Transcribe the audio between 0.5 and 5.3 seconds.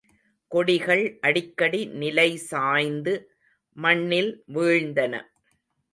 கொடிகள் அடிக்கடி நிலை சாய்ந்து மண்ணில் வீழ்ந்தன.